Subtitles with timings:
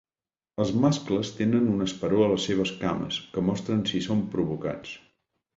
[0.63, 4.99] Els mascles tenen un esperó a les seves cames, que mostren si són provocats.